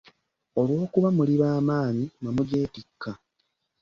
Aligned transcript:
“Olw'okuba 0.59 1.09
muli 1.17 1.35
b'amaanyi, 1.41 2.05
mmwe 2.09 2.29
mugyetikka. 2.35 3.11